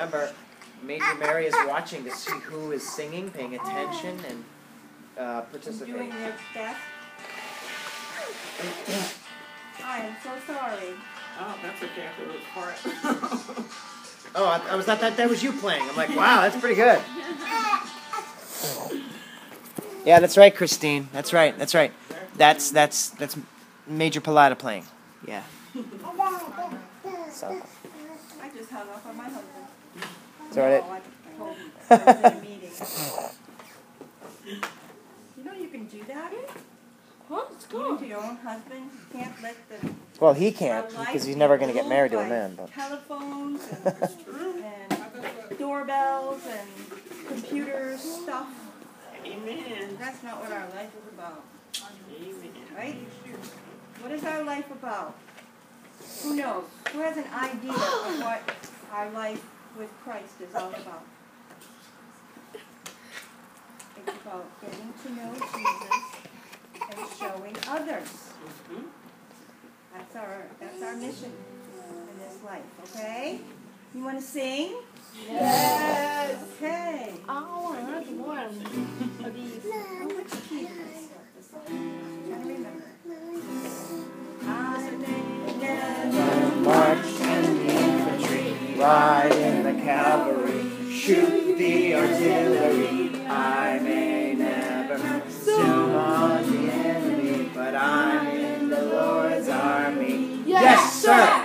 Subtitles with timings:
[0.00, 0.32] Remember,
[0.82, 4.44] Major Mary is watching to see who is singing, paying attention, and
[5.18, 6.08] uh, Doing participating.
[6.08, 6.80] their best.
[9.84, 10.94] I am so sorry.
[11.38, 12.00] Oh, that's okay.
[12.00, 13.66] I have to look for it.
[14.32, 15.82] Oh, I, I was thought that that was you playing.
[15.82, 17.00] I'm like, wow, that's pretty good.
[20.04, 21.08] Yeah, that's right, Christine.
[21.12, 21.58] That's right.
[21.58, 21.92] That's right.
[22.36, 23.36] That's that's that's
[23.88, 24.84] Major Pilata playing.
[25.26, 25.42] Yeah.
[27.32, 27.60] So.
[28.40, 29.59] I just hung up on my husband.
[30.50, 30.82] It's all right.
[30.82, 32.70] No, oh, I, I told him I was in a meeting.
[35.38, 36.32] You know you can do that?
[37.28, 37.42] Huh?
[37.48, 41.36] Let's Even to your own husband, you can't let the Well, he can't because he's
[41.36, 42.56] never going to get married to a man.
[42.56, 43.86] But Telephones and,
[44.64, 46.68] and doorbells and
[47.28, 48.48] computer stuff.
[49.24, 49.96] Amen.
[50.00, 51.44] That's not what our life is about,
[51.76, 52.52] Amen.
[52.76, 52.96] right?
[54.00, 55.14] What is our life about?
[56.24, 56.64] Who knows?
[56.92, 58.42] Who has an idea of what
[58.92, 59.44] our life
[59.78, 61.04] with Christ is all about?
[63.96, 66.04] It's about getting to know Jesus
[66.90, 68.08] and showing others.
[68.70, 68.84] Mhm.
[69.94, 71.32] That's our that's our mission
[72.10, 73.40] in this life, okay?
[73.94, 74.74] You wanna sing?
[75.28, 76.42] Yes.
[76.56, 77.14] Okay.
[77.28, 78.38] I want one
[79.24, 79.60] of these.
[79.66, 81.48] Oh, which key is this?
[81.54, 82.84] I'm trying to remember.
[84.42, 85.22] I may
[85.58, 86.39] never
[88.80, 93.26] ride in the cavalry, shoot the artillery.
[93.26, 100.42] I may never zoom on the enemy, but I'm in the Lord's army.
[100.46, 101.39] Yes, sir.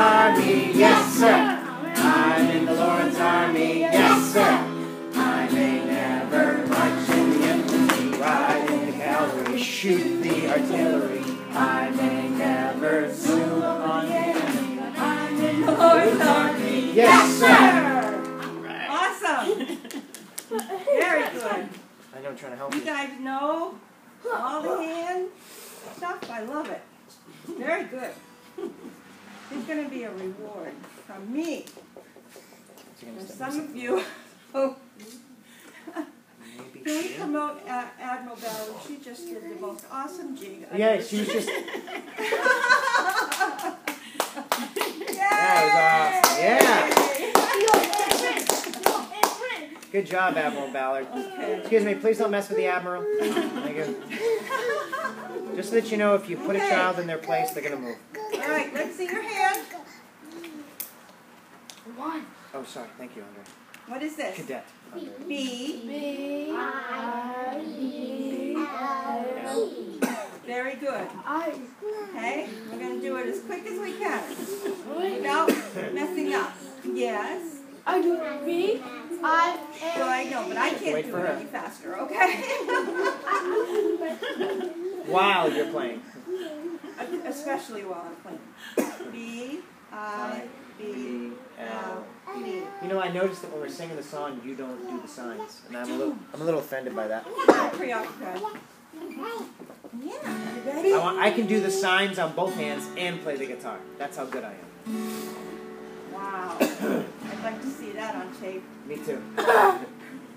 [0.00, 1.56] Army, yes sir.
[1.96, 4.66] I'm in the Lord's army, yes sir.
[5.14, 11.22] I may never march in the infantry, ride in the cavalry, shoot the artillery.
[11.52, 18.16] I may never zoom on the enemy, but I'm in the Lord's army, yes sir.
[18.88, 19.78] Awesome.
[20.86, 21.68] Very good.
[22.14, 22.86] I know, I'm trying to help You you.
[22.86, 23.74] guys know
[24.32, 25.28] all the hand
[25.96, 26.30] stuff.
[26.30, 26.80] I love it.
[27.58, 28.10] Very good.
[29.50, 30.72] There's going to be a reward
[31.06, 31.64] from me.
[31.66, 34.04] For some of you who
[34.54, 34.76] oh.
[36.74, 38.74] Maybe can we promote A- Admiral Ballard?
[38.86, 40.66] She just did the most awesome jig.
[40.70, 41.36] I've Yeah, ever she was seen.
[41.36, 41.48] just.
[41.48, 41.60] Yay!
[45.20, 46.44] That was awesome.
[46.44, 47.09] Yeah.
[49.92, 51.08] Good job, Admiral Ballard.
[51.12, 51.58] Okay.
[51.58, 53.04] Excuse me, please don't mess with the Admiral.
[53.18, 54.02] Thank you.
[55.56, 57.74] Just so that you know, if you put a child in their place, they're going
[57.74, 57.96] to move.
[58.34, 59.66] All right, let's see your hand.
[61.96, 62.24] One.
[62.54, 62.88] Oh, sorry.
[62.98, 63.42] Thank you, Andre.
[63.88, 64.36] What is this?
[64.36, 64.64] Cadet.
[64.92, 65.12] Andre.
[65.26, 65.82] B.
[65.84, 67.64] B I
[69.44, 69.70] L.
[70.46, 71.08] Very good.
[71.26, 71.58] I.
[72.10, 72.48] Okay?
[72.70, 74.22] We're going to do it as quick as we can
[74.96, 75.48] without
[75.92, 76.52] messing up.
[76.84, 77.56] Yes.
[77.86, 78.80] I do B
[79.22, 79.58] I
[79.96, 81.34] Well, I know, but I can't Wait do for it her.
[81.34, 82.42] any faster, okay?
[85.06, 86.02] While you're playing.
[87.26, 88.40] Especially while I'm playing.
[89.12, 89.60] B
[89.92, 90.42] I
[90.78, 92.04] B L
[92.36, 92.62] E.
[92.82, 95.62] You know, I noticed that when we're singing the song, you don't do the signs,
[95.68, 97.26] and I'm a little, I'm a little offended by that.
[97.48, 98.40] I'm preoccupied.
[98.92, 99.12] Yeah.
[100.02, 100.92] You ready?
[100.94, 103.78] I want, I can do the signs on both hands and play the guitar.
[103.98, 104.54] That's how good I
[104.86, 105.34] am.
[106.12, 106.58] Wow.
[107.40, 108.62] I'd like to see that on tape.
[108.86, 109.22] Me too.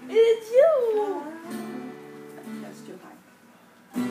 [0.09, 1.23] It's you.
[2.61, 4.09] That's too high.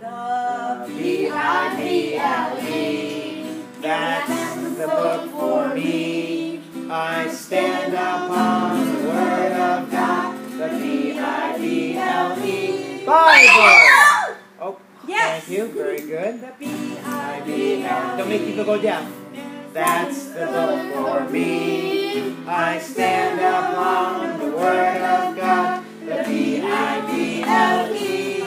[0.00, 3.64] The B I B L E.
[3.80, 6.60] That's the book for me.
[6.90, 10.34] I stand upon the Word of God.
[10.58, 14.36] The B I B L E Bible.
[14.60, 15.44] Oh, Yes.
[15.44, 15.66] thank you.
[15.68, 16.40] Very good.
[16.40, 16.66] The B
[17.04, 18.10] I I B B L.
[18.10, 19.08] L Don't make people go deaf.
[19.72, 21.97] That's the book for me.
[22.20, 25.84] I stand upon the Word of God.
[26.00, 28.40] The B I B L E.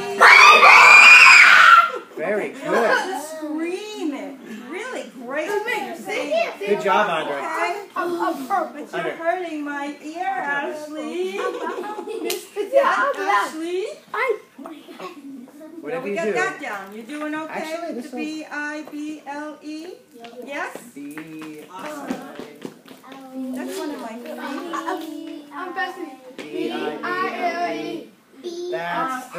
[2.18, 3.22] Very good.
[3.24, 4.38] Scream it.
[4.70, 5.46] Really great.
[5.48, 6.52] You're saying.
[6.60, 7.38] Good job, Andre.
[7.38, 7.88] Okay?
[7.96, 11.34] But you're hurting my ear, Ashley.
[11.38, 12.70] Mr.
[12.74, 13.86] Yeah, Ashley.
[14.14, 14.38] I.
[15.80, 16.34] Whatever Well, we you got do.
[16.34, 16.94] that down.
[16.96, 19.94] You're doing okay Actually, with this the B I B L E?
[20.46, 20.78] Yes?
[20.94, 21.62] B
[23.34, 24.40] That's one of my favorites.
[25.54, 26.20] I'm passing.
[26.36, 28.10] B I I L E.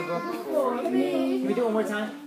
[0.07, 1.41] book for me.
[1.41, 2.27] Can we do it one more time?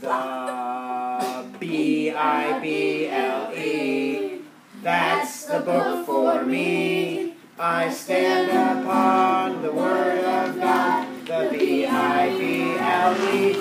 [0.00, 4.38] The B I B L E.
[4.80, 7.34] That's the book for me.
[7.58, 11.08] I stand upon the word of God.
[11.26, 13.56] The B I B L E.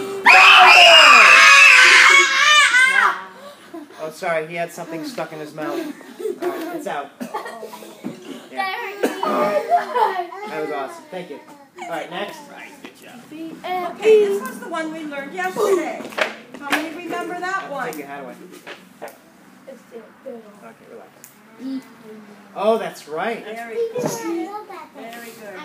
[3.99, 5.95] Oh, sorry, he had something stuck in his mouth.
[6.77, 7.11] Alright, it's out.
[9.29, 11.03] Oh, that was awesome.
[11.11, 11.39] Thank you.
[11.81, 12.39] Alright, next.
[13.33, 16.01] Eh, okay, this was the one we learned yesterday.
[16.59, 17.97] How many remember that Take one?
[17.97, 18.35] your hat away.
[19.69, 21.89] Okay, relax.
[22.55, 23.43] Oh, that's right.
[23.43, 24.03] Very good.
[24.95, 25.59] Very good.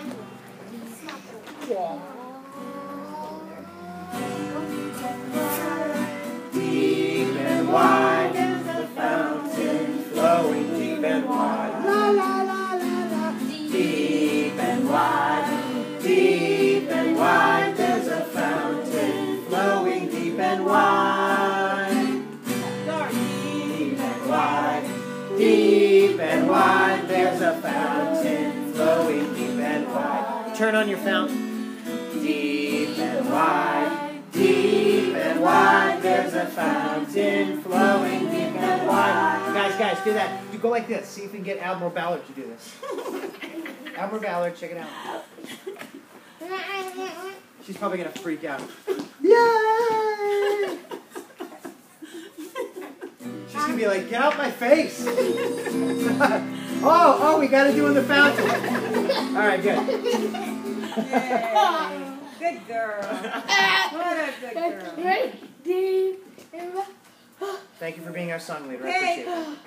[6.53, 8.12] Deep and wide
[26.53, 30.53] wide, there's a fountain flowing deep and wide.
[30.55, 31.77] Turn on your fountain.
[32.21, 39.51] Deep and wide, deep and wide, there's a fountain flowing deep and wide.
[39.55, 40.43] Guys, guys, do that.
[40.53, 41.07] You go like this.
[41.07, 42.75] See if we can get Admiral Ballard to do this.
[43.97, 45.25] Admiral Ballard, check it out.
[47.65, 48.61] She's probably gonna freak out.
[49.21, 49.62] Yay!
[53.63, 55.05] She's gonna be like, get out my face!
[56.83, 58.49] oh, oh, we gotta do in the fountain.
[58.49, 59.79] All right, good.
[62.39, 63.01] Good girl.
[63.93, 64.93] What a good girl.
[67.79, 68.85] Thank you for being our song leader.
[68.85, 69.57] I appreciate it.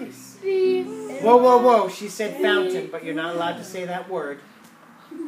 [0.00, 0.38] Nice.
[1.22, 1.88] Whoa, whoa, whoa!
[1.90, 4.40] She said fountain, but you're not allowed to say that word.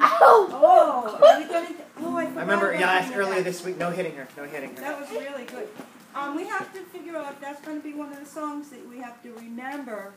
[0.00, 1.68] Oh, we gonna?
[2.00, 2.24] Oh, I.
[2.24, 3.18] I remember you about asked that.
[3.18, 3.78] earlier this week.
[3.78, 4.28] No hitting her.
[4.36, 4.80] No hitting her.
[4.80, 5.68] That was really good.
[6.14, 8.70] Um, we have to figure out if that's going to be one of the songs
[8.70, 10.12] that we have to remember.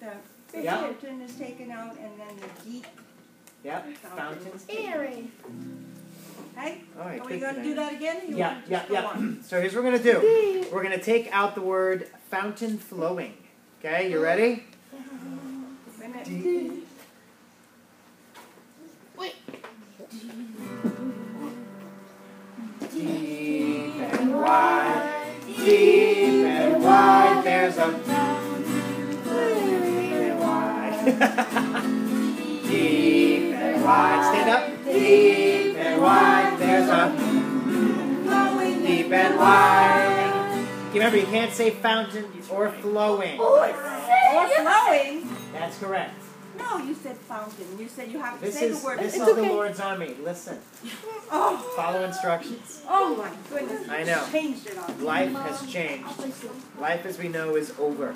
[0.00, 0.12] The
[0.52, 0.80] the Yeah.
[0.80, 2.86] fountain is taken out, and then the deep.
[3.64, 3.96] Yep.
[4.16, 4.66] Fountains.
[4.68, 5.32] Earring.
[6.56, 7.20] Hey, All right.
[7.20, 8.22] are we going to do that again?
[8.22, 9.04] Or you Yeah, want yeah, go yeah.
[9.06, 9.40] on?
[9.44, 10.66] So here's what we're gonna do.
[10.72, 13.34] We're gonna take out the word fountain flowing.
[13.80, 14.64] Okay, you ready?
[14.92, 16.24] Wait.
[16.24, 16.44] Deep.
[16.44, 16.87] Wait.
[25.68, 28.06] Deep and wide, there's a deep
[30.14, 31.04] and wide.
[32.68, 34.84] deep and wide, stand up.
[34.84, 37.10] Deep and wide, there's a
[38.86, 40.66] deep and wide.
[40.94, 43.38] Remember, you can't say fountain or flowing.
[43.38, 45.28] Or flowing.
[45.52, 46.27] That's correct.
[46.58, 47.66] No, you said fountain.
[47.78, 48.98] You said you have to This say is the word.
[48.98, 49.48] this It's is the okay.
[49.54, 50.14] Lord's army.
[50.22, 50.58] Listen,
[51.30, 52.82] Oh, follow instructions.
[52.88, 53.88] oh my goodness.
[53.88, 54.24] I know.
[54.32, 54.90] Changed it all.
[55.00, 56.08] Life has changed.
[56.80, 58.12] Life as we know is over.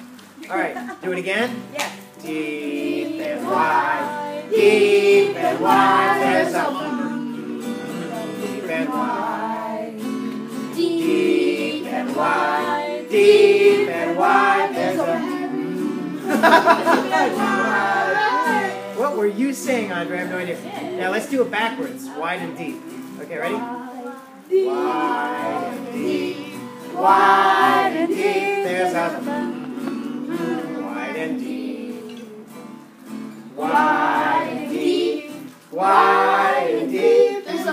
[0.51, 1.63] All right, do it again.
[1.73, 1.93] Yes.
[2.23, 6.71] Deep and wide, deep and wide, there's a
[8.41, 9.99] deep and wide,
[10.77, 15.03] deep and wide, deep and wide, there's a.
[19.13, 20.17] what were you saying, Andre?
[20.17, 20.59] I have no idea.
[20.97, 22.09] Now let's do it backwards.
[22.19, 22.81] Wide and deep.
[23.21, 23.55] Okay, ready?
[24.67, 26.55] Wide and deep,
[26.95, 28.17] wide and deep.
[28.17, 29.21] There's a
[30.81, 32.27] wide and deep,
[33.55, 35.31] wide and deep,
[35.71, 37.45] wide and deep.
[37.45, 37.73] There's a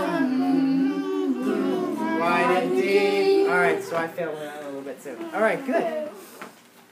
[2.20, 3.50] Wide and deep.
[3.50, 5.18] All right, so I failed that a little bit too.
[5.34, 6.10] All right, good.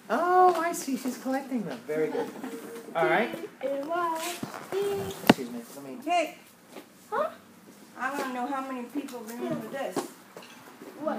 [0.09, 0.95] Oh, I see.
[0.95, 1.79] She's collecting them.
[1.85, 2.29] Very good.
[2.95, 3.29] All right.
[3.61, 5.59] Excuse me.
[5.75, 5.97] Let me.
[5.99, 6.35] Okay.
[7.11, 7.29] Huh?
[7.99, 9.97] I want to know how many people remember this.
[10.99, 11.17] What?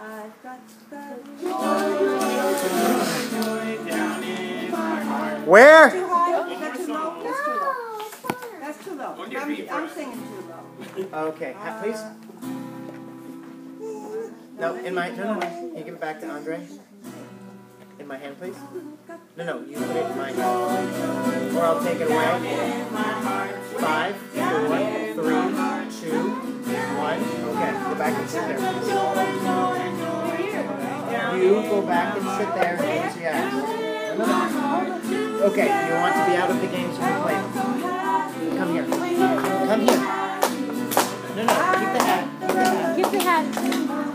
[0.00, 0.60] I've got
[0.90, 0.96] the
[5.46, 5.90] Where?
[5.90, 6.52] Too high?
[6.52, 7.22] Is that too low?
[7.22, 7.74] That's too low.
[8.60, 9.14] That's too low.
[9.24, 11.18] I'm, I'm singing too low.
[11.28, 11.96] Okay, ha- please.
[11.96, 12.14] Uh,
[14.58, 15.72] no, in my no, no, no.
[15.76, 16.66] You give it back to Andre.
[18.08, 18.56] My hand, please.
[19.36, 22.84] No, no, you put it in my hand, or I'll take it away.
[23.76, 24.78] Five, four,
[25.12, 25.44] three,
[26.00, 26.32] two,
[26.96, 27.20] one.
[27.20, 28.60] Okay, go back and sit there.
[31.36, 32.78] You go back and sit there
[34.18, 34.24] no.
[35.44, 37.38] Okay, you want to be out of the games when we play.
[38.56, 38.86] Come here.
[39.68, 40.00] Come here.
[41.36, 42.24] No, no, keep the hat.
[42.96, 44.07] Keep the hat.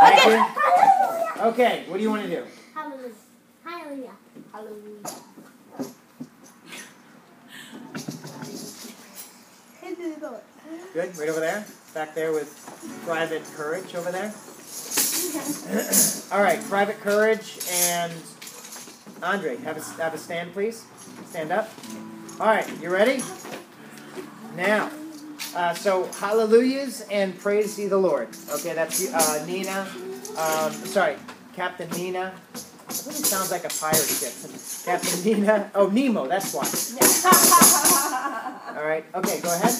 [0.00, 0.56] Thank.
[1.40, 1.84] Okay.
[1.88, 2.44] What do you want to do?
[2.74, 3.12] Hallelujah.
[3.64, 4.10] Hallelujah.
[4.52, 5.08] Hallelujah.
[9.80, 10.40] Hit the door.
[10.92, 11.18] Good.
[11.18, 11.64] Right over there.
[11.94, 14.32] Back there with Private Courage over there.
[16.32, 16.62] All right.
[16.68, 18.12] Private Courage and
[19.22, 20.84] Andre, have a have a stand, please.
[21.30, 21.68] Stand up.
[22.38, 22.68] All right.
[22.80, 23.22] You ready?
[24.56, 24.90] Now.
[25.54, 28.28] Uh, so hallelujahs and praise ye the Lord.
[28.52, 29.86] Okay, that's uh, Nina.
[30.36, 31.16] Um, sorry,
[31.54, 32.32] Captain Nina.
[32.54, 34.32] It really sounds like a pirate ship.
[34.84, 35.70] Captain Nina.
[35.74, 36.26] Oh, Nemo.
[36.26, 36.64] That's why.
[38.76, 39.04] All right.
[39.14, 39.74] Okay, go ahead.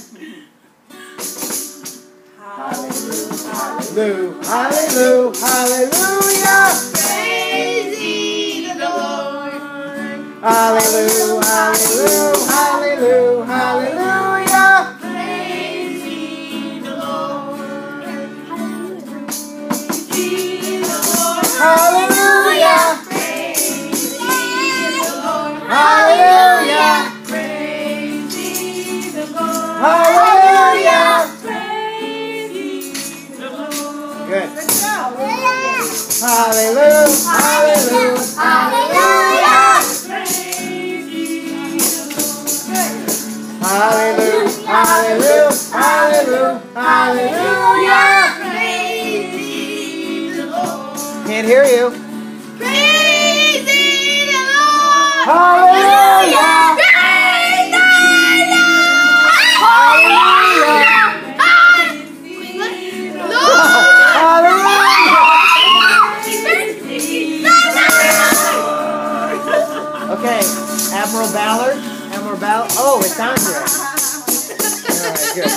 [2.38, 4.44] Hallelujah.
[4.44, 5.40] Hallelujah.
[5.40, 6.92] Hallelujah.
[6.94, 9.52] Praise ye the Lord.
[10.42, 11.44] Hallelujah.
[11.44, 12.46] Hallelujah.
[12.46, 13.44] Hallelujah.
[13.46, 14.09] Hallelujah.
[29.80, 31.24] Hallelujah.
[31.40, 32.92] Praise ye
[33.34, 34.28] the Lord.
[34.28, 34.44] Good.
[35.00, 35.80] Hallelujah.
[37.24, 38.20] Hallelujah.
[38.36, 39.80] Hallelujah.
[40.04, 42.44] Praise ye the Lord.
[43.64, 44.68] Hallelujah.
[44.68, 45.48] Hallelujah.
[45.72, 46.60] Hallelujah.
[46.74, 48.36] Hallelujah.
[48.36, 51.24] Praise the Lord.
[51.26, 51.88] Can't hear you.
[52.58, 55.24] Praise the Lord.
[55.24, 56.76] Hallelujah.
[70.10, 70.40] Okay,
[70.92, 71.76] Admiral Ballard.
[72.12, 72.70] Admiral Ballard.
[72.74, 73.54] Oh, it's Andre.
[74.90, 75.50] All right, good.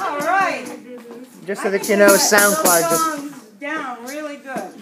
[0.00, 1.46] All right.
[1.46, 4.72] Just so I that you know, SoundCloud just down really good.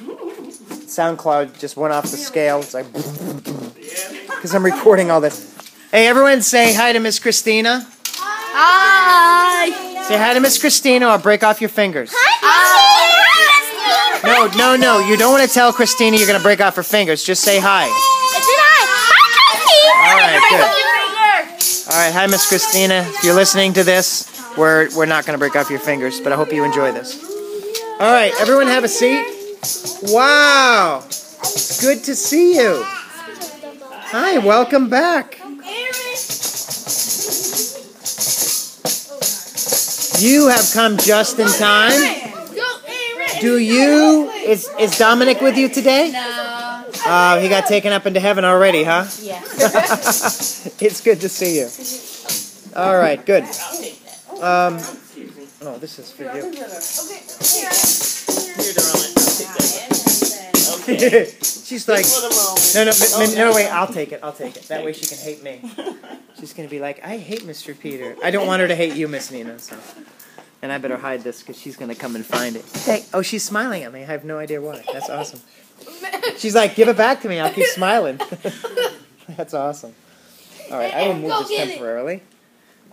[0.87, 2.61] SoundCloud just went off the scale.
[2.61, 2.90] It's like
[4.26, 5.55] because I'm recording all this.
[5.90, 7.87] Hey, everyone, say hi to Miss Christina.
[8.59, 9.71] Hi.
[10.09, 12.11] Say hi to Miss Christina, or break off your fingers.
[12.15, 12.87] Hi.
[14.25, 15.07] No, no, no.
[15.07, 17.23] You don't want to tell Christina you're gonna break off her fingers.
[17.23, 17.85] Just say hi.
[20.09, 21.93] All right, good.
[21.93, 23.05] All right, hi, Miss Christina.
[23.07, 26.37] If you're listening to this, we're we're not gonna break off your fingers, but I
[26.37, 27.23] hope you enjoy this.
[28.01, 29.25] All right, everyone, have a seat.
[30.13, 31.05] Wow,
[31.81, 32.83] good to see you.
[32.85, 35.39] Hi, welcome back.
[40.19, 42.33] You have come just in time.
[43.41, 44.31] Do you?
[44.31, 46.11] Is is Dominic with you today?
[46.13, 46.85] No.
[47.07, 49.07] Uh, he got taken up into heaven already, huh?
[49.21, 49.41] Yeah.
[50.81, 51.69] it's good to see you.
[52.75, 53.45] All right, good.
[54.41, 54.81] Um,
[55.63, 56.53] oh, this is for you.
[61.43, 62.07] She's like,
[62.75, 64.21] no, no, no, no, wait, I'll take it.
[64.23, 64.62] I'll take it.
[64.69, 65.61] That way she can hate me.
[66.38, 67.78] She's gonna be like, I hate Mr.
[67.78, 68.16] Peter.
[68.23, 69.59] I don't want her to hate you, Miss Nina.
[69.59, 69.76] So,
[70.62, 72.64] and I better hide this because she's gonna come and find it.
[72.85, 74.02] Hey, oh, she's smiling at me.
[74.02, 74.85] I have no idea why.
[74.93, 75.40] That's awesome.
[76.37, 77.40] She's like, give it back to me.
[77.40, 78.21] I'll keep smiling.
[79.28, 79.95] That's awesome.
[80.71, 82.23] All right, I will move this temporarily.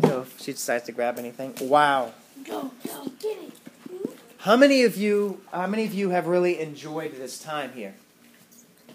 [0.01, 2.11] So if she decides to grab anything, wow.
[2.43, 3.52] Go, go, get it.
[4.43, 5.39] How many of you?
[5.53, 7.93] How many of you have really enjoyed this time here?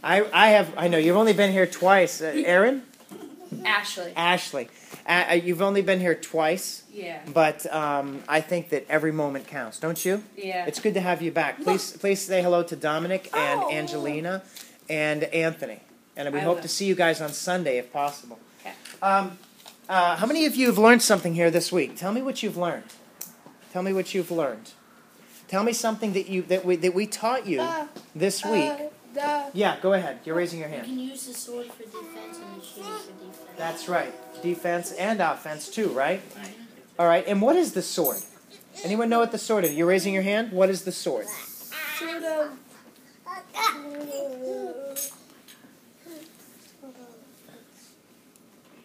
[0.04, 0.74] I I have.
[0.76, 2.20] I know you've only been here twice.
[2.20, 2.82] Uh, Aaron,
[3.64, 4.12] Ashley.
[4.14, 4.68] Ashley,
[5.06, 7.20] uh, you've only been here twice, Yeah.
[7.32, 10.22] but um, I think that every moment counts, don't you?
[10.36, 10.66] Yeah.
[10.66, 11.62] It's good to have you back.
[11.62, 13.72] Please please say hello to Dominic and Oh.
[13.72, 14.42] Angelina
[14.90, 15.80] and Anthony,
[16.14, 16.62] and we I hope will.
[16.62, 18.38] to see you guys on Sunday if possible.
[18.60, 18.74] Okay.
[19.00, 19.38] Um,
[19.88, 21.96] uh, how many of you have learned something here this week?
[21.96, 22.92] Tell me what you've learned.
[23.72, 24.72] Tell me what you've learned.
[25.48, 28.90] Tell me something that you that we that we taught you uh, this uh, week.
[29.54, 30.20] Yeah, go ahead.
[30.24, 30.86] You're raising your hand.
[30.86, 33.56] You can use the sword for defense and the shield for defense.
[33.56, 34.12] That's right.
[34.42, 36.20] Defense and offense too, right?
[36.98, 37.26] All right.
[37.26, 38.18] And what is the sword?
[38.84, 39.74] Anyone know what the sword is?
[39.74, 40.52] You're raising your hand.
[40.52, 41.26] What is the sword?
[41.98, 42.50] Sort of.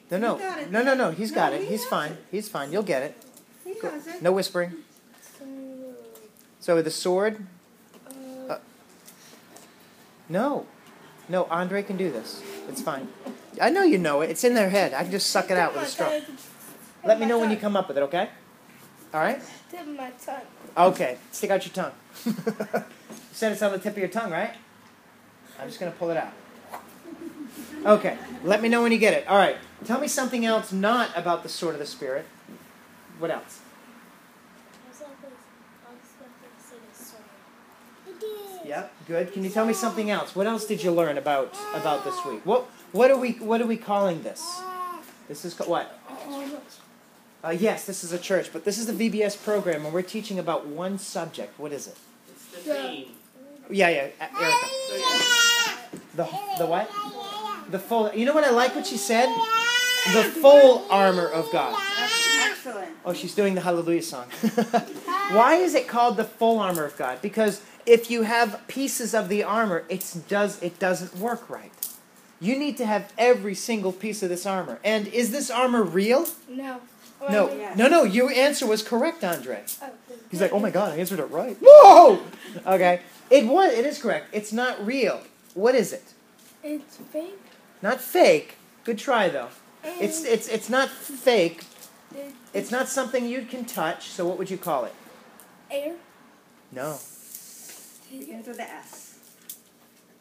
[0.09, 1.11] No, no, no, no, no.
[1.11, 1.67] He's got it.
[1.67, 2.17] He's fine.
[2.29, 2.71] He's fine.
[2.71, 3.17] You'll get it.
[3.63, 4.21] He has it.
[4.21, 4.73] No whispering.
[6.63, 7.45] So with the sword,
[8.49, 8.57] Uh,
[10.29, 10.65] no,
[11.27, 11.43] no.
[11.51, 12.41] Andre can do this.
[12.69, 13.09] It's fine.
[13.61, 14.29] I know you know it.
[14.29, 14.93] It's in their head.
[14.93, 16.19] I can just suck it out with a straw.
[17.03, 18.03] Let me know when you come up with it.
[18.03, 18.29] Okay.
[19.13, 19.41] All right.
[19.69, 20.41] Tip my tongue.
[20.77, 21.17] Okay.
[21.33, 21.91] Stick out your tongue.
[22.25, 22.33] you
[23.33, 24.53] said it's on the tip of your tongue, right?
[25.59, 26.31] I'm just gonna pull it out.
[27.85, 28.17] Okay.
[28.45, 29.27] Let me know when you get it.
[29.27, 29.57] All right.
[29.83, 32.25] Tell me something else not about the sword of the spirit.
[33.19, 33.59] What else?
[34.85, 37.23] I was like, I was going to say the sword.
[38.65, 39.33] Yep, good.
[39.33, 40.35] Can you tell me something else?
[40.35, 42.45] What else did you learn about about this week?
[42.45, 44.61] What what are we what are we calling this?
[45.27, 45.99] This is ca- what?
[47.43, 50.39] Uh, yes, this is a church, but this is the VBS program, and we're teaching
[50.39, 51.59] about one subject.
[51.59, 51.97] What is it?
[52.29, 53.07] It's the theme.
[53.69, 54.67] Yeah, yeah, E- Erica.
[56.15, 56.23] The
[56.59, 56.89] the what?
[57.69, 58.13] The full.
[58.13, 59.27] You know what I like what she said?
[60.13, 61.75] The full armor of God.
[62.41, 62.91] Excellent.
[63.05, 64.25] Oh, she's doing the Hallelujah song.
[65.31, 67.21] Why is it called the full armor of God?
[67.21, 71.71] Because if you have pieces of the armor, it's does it doesn't work right.
[72.39, 74.79] You need to have every single piece of this armor.
[74.83, 76.27] And is this armor real?
[76.49, 76.81] No.
[77.21, 77.77] Oh, no, yes.
[77.77, 78.03] no, no.
[78.03, 79.63] Your answer was correct, Andre.
[79.81, 79.89] Oh,
[80.29, 81.55] He's like, oh my god, I answered it right.
[81.61, 82.19] Whoa!
[82.67, 83.71] Okay, it was.
[83.73, 84.27] It is correct.
[84.33, 85.21] It's not real.
[85.53, 86.03] What is it?
[86.63, 87.39] It's fake.
[87.81, 88.55] Not fake.
[88.83, 89.49] Good try though.
[89.85, 91.63] and It's it's it's not fake.
[92.53, 94.09] It's not something you can touch.
[94.09, 94.93] So what would you call it?
[95.71, 95.95] air.
[96.71, 96.97] No.
[98.19, 99.17] Begins with the S.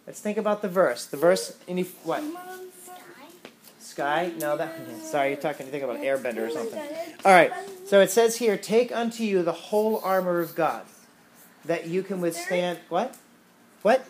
[0.06, 1.04] Let's think about the verse.
[1.04, 1.58] The verse.
[1.68, 2.24] Any what?
[3.78, 4.32] Sky?
[4.40, 4.74] No, that.
[5.02, 5.66] Sorry, you're talking.
[5.66, 6.80] You think about airbender or something.
[7.22, 7.52] All right.
[7.86, 10.84] So it says here, "Take unto you the whole armor of God,
[11.66, 13.14] that you can withstand what?
[13.82, 14.06] What?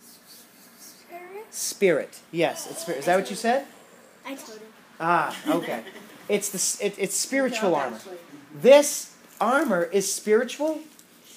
[0.00, 1.46] Serious?
[1.50, 2.20] Spirit.
[2.32, 3.00] Yes, it's spirit.
[3.00, 3.66] Is that what you said?
[4.24, 4.68] I told him.
[4.98, 5.82] Ah, okay.
[6.30, 8.00] It's the it, it's spiritual armor.
[8.54, 10.80] This armor is spiritual,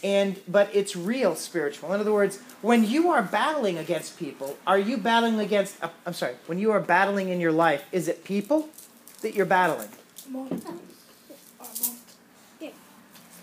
[0.03, 1.93] and but it's real spiritual.
[1.93, 5.83] In other words, when you are battling against people, are you battling against?
[5.83, 6.35] Uh, I'm sorry.
[6.45, 8.69] When you are battling in your life, is it people
[9.21, 9.89] that you're battling?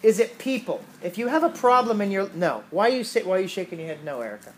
[0.03, 0.85] Is it people?
[1.03, 3.27] If you have a problem in your no, why are you sit?
[3.27, 4.05] Why are you shaking your head?
[4.05, 4.53] No, Erica.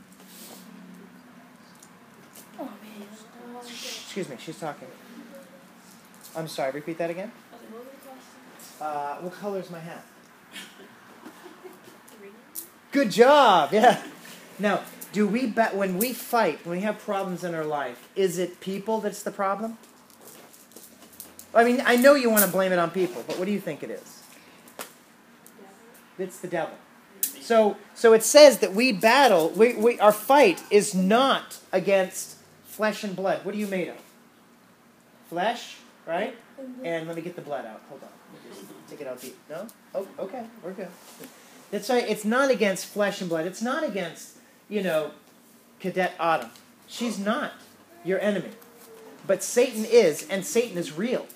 [2.59, 2.69] Oh.
[3.63, 4.37] Excuse me.
[4.41, 4.89] She's talking.
[6.35, 6.73] I'm sorry.
[6.73, 7.31] Repeat that again.
[7.71, 8.27] What was the question?
[8.81, 10.05] Uh, what color is my hat?
[12.97, 13.75] Good job.
[13.75, 14.03] Yeah.
[14.59, 14.81] Now,
[15.13, 18.59] do we bet when we fight, when we have problems in our life, is it
[18.61, 19.77] people that's the problem?
[21.55, 23.61] I mean, I know you want to blame it on people, but what do you
[23.61, 24.23] think it is?
[26.19, 26.75] It's the devil.
[27.21, 29.51] So, so it says that we battle.
[29.51, 33.45] We, we, our fight is not against flesh and blood.
[33.45, 33.97] What are you made of?
[35.29, 36.35] Flesh, right?
[36.59, 36.87] Mm-hmm.
[36.87, 37.83] And let me get the blood out.
[37.91, 38.09] Hold on.
[38.33, 39.37] Let me just take it out deep.
[39.51, 39.67] No?
[39.95, 40.47] Oh, okay.
[40.65, 40.89] We're good.
[41.77, 42.09] That's right.
[42.09, 43.45] It's not against flesh and blood.
[43.45, 45.11] It's not against, you know,
[45.79, 46.49] Cadet Autumn.
[46.87, 47.53] She's not
[48.03, 48.49] your enemy.
[49.27, 51.27] But Satan is, and Satan is real.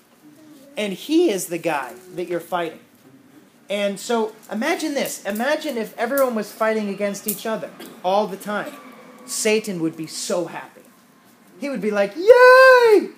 [0.78, 2.78] And he is the guy that you're fighting.
[3.68, 5.22] And so imagine this.
[5.26, 7.70] Imagine if everyone was fighting against each other
[8.02, 8.72] all the time.
[9.26, 10.80] Satan would be so happy.
[11.60, 13.10] He would be like, Yay!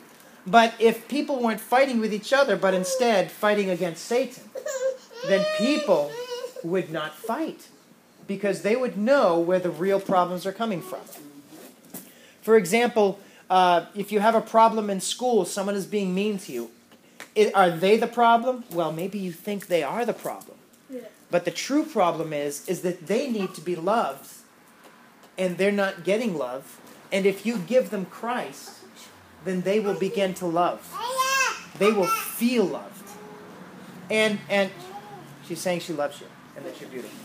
[0.44, 4.42] But if people weren't fighting with each other, but instead fighting against Satan,
[5.28, 6.10] then people
[6.64, 7.68] would not fight
[8.26, 11.00] because they would know where the real problems are coming from.
[12.42, 13.20] For example,
[13.50, 16.70] uh, if you have a problem in school, someone is being mean to you.
[17.36, 18.64] I are they the problem?
[18.72, 20.56] Well, maybe you think they are the problem.
[20.90, 21.00] Yeah.
[21.30, 24.30] But the true problem is is that they need to be loved
[25.38, 26.80] and they're not getting love.
[27.10, 28.70] And if you give them Christ,
[29.44, 30.80] then they will begin to love.
[31.78, 33.08] They will feel loved.
[34.10, 34.70] And and
[35.46, 37.18] she's saying she loves you and that you're beautiful.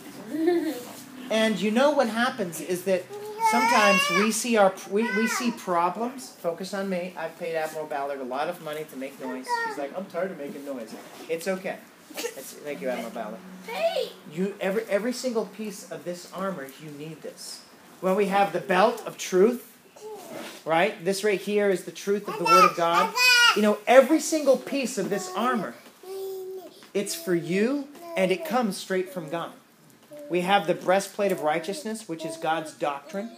[1.30, 3.04] And you know what happens is that
[3.52, 6.32] sometimes we see our we, we see problems.
[6.40, 7.14] Focus on me.
[7.18, 9.48] I've paid Admiral Ballard a lot of money to make noise.
[9.68, 10.94] She's like, I'm tired of making noise.
[11.30, 11.78] It's okay.
[12.14, 13.40] Thank you, Admiral Ballard.
[13.68, 14.10] Hey.
[14.32, 17.62] You every every single piece of this armor, you need this.
[18.00, 19.76] When we have the belt of truth,
[20.66, 21.04] right?
[21.04, 23.14] This right here is the truth of the Word of God.
[23.56, 25.74] You know, every single piece of this armor,
[26.94, 27.88] it's for you,
[28.18, 29.52] and it comes straight from God.
[30.30, 33.32] We have the breastplate of righteousness, which is God's doctrine.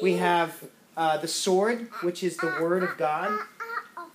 [0.00, 0.64] We have
[0.96, 3.40] uh, the sword, which is the Word of God.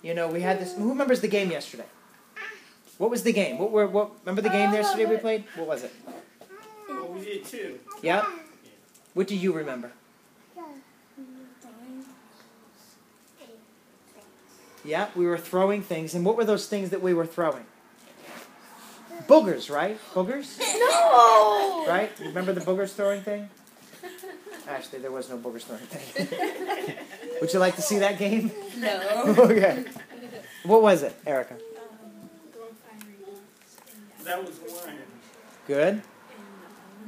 [0.00, 0.74] You know, we had this.
[0.74, 1.84] Who remembers the game yesterday?
[2.96, 3.58] What was the game?
[3.58, 3.86] What were?
[3.86, 4.12] What?
[4.24, 5.44] Remember the game yesterday we played?
[5.56, 5.92] What was it?
[6.88, 7.78] Well, we did too.
[8.02, 8.24] Yep.
[9.14, 9.92] What do you remember?
[14.84, 16.14] Yeah, we were throwing things.
[16.14, 17.66] And what were those things that we were throwing?
[19.26, 19.98] Boogers, right?
[20.14, 20.58] Boogers?
[20.58, 21.84] No!
[21.88, 22.10] Right?
[22.20, 23.48] You remember the boogers throwing thing?
[24.68, 26.96] Actually, there was no boogers throwing thing.
[27.40, 28.50] Would you like to see that game?
[28.76, 29.24] No.
[29.38, 29.84] okay.
[30.64, 31.54] What was it, Erica?
[31.54, 31.60] Um,
[32.52, 33.76] throw fiery darts.
[34.18, 34.94] And, That was one.
[35.66, 35.88] Good.
[35.88, 36.02] and um,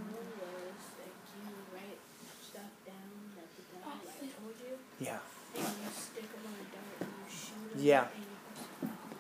[0.09, 1.99] one was like you write
[2.43, 2.95] stuff down
[3.37, 5.19] that the guy like told you, Yeah.
[5.57, 8.01] and you stick them on a dart and you shoot 'em, Yeah.
[8.01, 8.27] and you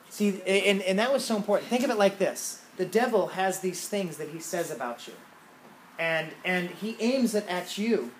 [0.07, 1.68] press See, and, and that was so important.
[1.68, 5.14] Think of it like this the devil has these things that he says about you,
[5.98, 8.11] and, and he aims it at you.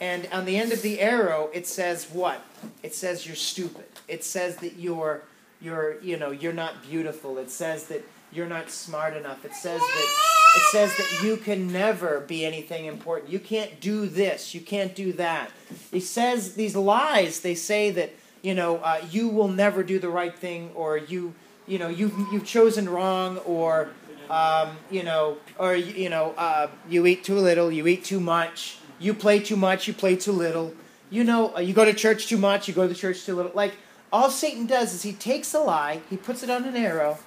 [0.00, 2.44] And on the end of the arrow, it says what?
[2.82, 3.86] It says you're stupid.
[4.08, 5.22] It says that you're,
[5.60, 7.38] you're, you know, you're not beautiful.
[7.38, 9.44] It says that you're not smart enough.
[9.44, 10.24] It says that
[10.56, 13.30] it says that you can never be anything important.
[13.30, 14.54] You can't do this.
[14.54, 15.50] You can't do that.
[15.90, 17.40] He says these lies.
[17.40, 21.34] They say that you know uh, you will never do the right thing, or you
[21.66, 23.90] you know you've you've chosen wrong, or
[24.30, 28.78] um, you know, or you know uh, you eat too little, you eat too much,
[28.98, 30.74] you play too much, you play too little.
[31.10, 33.52] You know, uh, you go to church too much, you go to church too little.
[33.54, 33.74] Like
[34.12, 37.18] all Satan does is he takes a lie, he puts it on an arrow,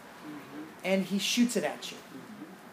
[0.83, 1.97] and he shoots it at you.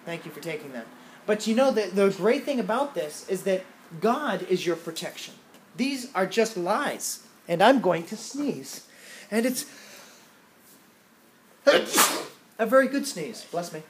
[0.04, 0.86] Thank you for taking that.
[1.26, 3.64] But you know, the, the great thing about this is that
[4.00, 5.34] God is your protection.
[5.76, 7.26] These are just lies.
[7.46, 8.86] And I'm going to sneeze.
[9.30, 9.66] And it's
[11.66, 13.46] a very good sneeze.
[13.50, 13.82] Bless me.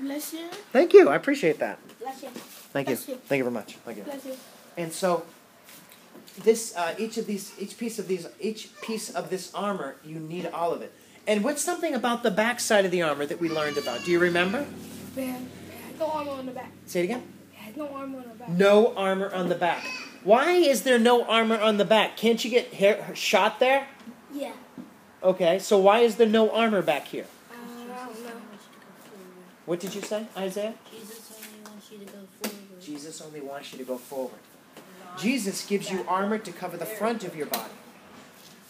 [0.00, 0.48] Bless you.
[0.72, 1.08] Thank you.
[1.08, 1.78] I appreciate that.
[2.00, 2.28] Bless you.
[2.30, 2.96] Thank you.
[2.96, 3.14] Bless you.
[3.16, 3.76] Thank you very much.
[3.76, 4.04] Thank you.
[4.04, 4.36] Bless you.
[4.76, 5.24] And so
[6.42, 10.18] this uh, each of these each piece of these each piece of this armor you
[10.18, 10.92] need all of it.
[11.26, 14.04] And what's something about the back side of the armor that we learned about?
[14.04, 14.66] Do you remember?
[15.14, 15.48] Man,
[15.98, 16.72] no armor on the back.
[16.86, 17.22] Say it again.
[17.76, 18.48] No armor on the back.
[18.48, 19.84] No armor on the back.
[20.24, 22.16] Why is there no armor on the back?
[22.16, 23.86] Can't you get hair, shot there?
[24.32, 24.52] Yeah.
[25.22, 27.26] Okay, so why is there no armor back here?
[27.50, 28.32] Uh, I don't know.
[29.66, 30.74] What did you say, Isaiah?
[30.90, 32.80] Jesus only wants you to go forward.
[32.80, 34.40] Jesus only wants you to go forward.
[35.18, 37.70] Jesus gives you armor to cover the front of your body.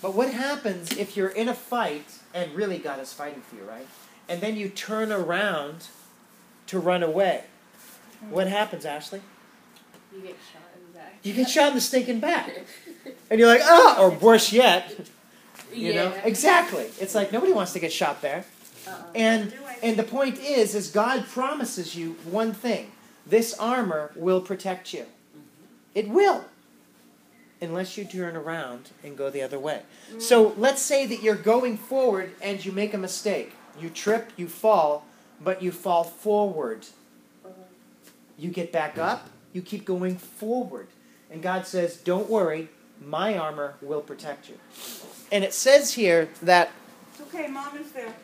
[0.03, 3.63] But what happens if you're in a fight, and really God is fighting for you,
[3.63, 3.87] right?
[4.29, 5.87] And then you turn around
[6.67, 7.45] to run away.
[8.29, 9.21] What happens, Ashley?
[10.13, 11.19] You get shot in the back.
[11.23, 12.51] You get shot in the stinking back.
[13.31, 15.09] And you're like, oh, or worse yet,
[15.75, 16.13] you know?
[16.25, 16.87] Exactly.
[17.01, 18.45] It's like nobody wants to get shot there.
[18.87, 19.03] Uh-uh.
[19.15, 22.93] And and the point is, is God promises you one thing:
[23.27, 25.07] this armor will protect you.
[25.95, 26.45] It will,
[27.61, 29.83] unless you turn around and go the other way.
[30.19, 33.53] So let's say that you're going forward and you make a mistake.
[33.79, 35.05] You trip, you fall,
[35.41, 36.87] but you fall forward.
[38.39, 39.29] You get back up.
[39.53, 40.89] You keep going forward,
[41.31, 42.71] and God says, "Don't worry,
[43.07, 44.59] my armor will protect you."
[45.31, 46.71] And it says here that
[47.13, 48.15] It's okay, Mom is there.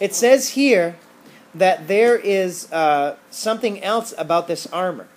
[0.00, 0.96] it says here
[1.54, 5.08] that there is uh, something else about this armor.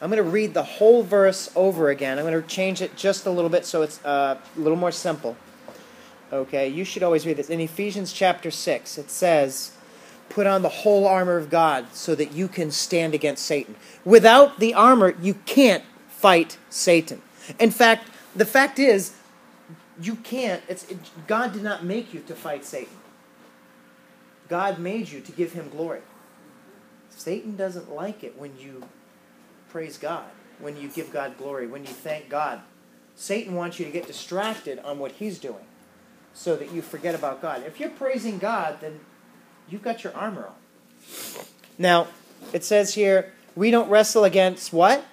[0.00, 2.18] I'm going to read the whole verse over again.
[2.18, 4.92] I'm going to change it just a little bit so it's uh, a little more
[4.92, 5.36] simple.
[6.32, 7.48] Okay, you should always read this.
[7.48, 9.72] In Ephesians chapter 6, it says,
[10.28, 13.76] Put on the whole armor of God so that you can stand against Satan.
[14.04, 17.22] Without the armor, you can't fight Satan.
[17.58, 19.14] In fact, the fact is,
[20.00, 20.62] you can't.
[20.68, 22.96] It's, it, God did not make you to fight Satan.
[24.48, 26.00] God made you to give him glory.
[27.10, 28.84] Satan doesn't like it when you
[29.70, 30.24] praise God,
[30.58, 32.60] when you give God glory, when you thank God.
[33.16, 35.66] Satan wants you to get distracted on what he's doing
[36.32, 37.64] so that you forget about God.
[37.66, 39.00] If you're praising God, then
[39.68, 41.44] you've got your armor on.
[41.76, 42.06] Now,
[42.52, 45.04] it says here, we don't wrestle against what?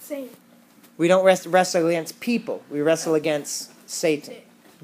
[0.00, 0.30] Same.
[1.00, 2.62] We don't rest, wrestle against people.
[2.68, 4.34] We wrestle against Satan.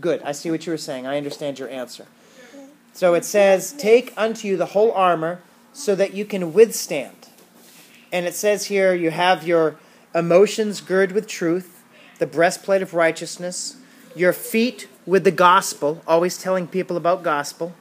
[0.00, 0.22] Good.
[0.22, 1.07] I see what you were saying.
[1.07, 2.07] I understand your answer.
[2.94, 5.42] So it says, Take unto you the whole armor
[5.74, 7.29] so that you can withstand.
[8.11, 9.76] And it says here, you have your
[10.14, 11.85] emotions girded with truth,
[12.18, 13.76] the breastplate of righteousness,
[14.14, 17.74] your feet with the gospel, always telling people about gospel,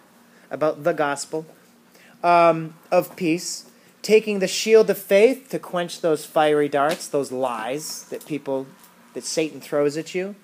[0.52, 1.46] about the gospel,
[2.22, 3.70] um, of peace,
[4.06, 8.68] taking the shield of faith to quench those fiery darts, those lies that people,
[9.16, 10.36] that Satan throws at you.